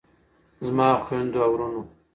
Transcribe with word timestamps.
زما 0.67 0.87
خویندو 1.03 1.39
او 1.45 1.51
وروڼو. 1.55 1.81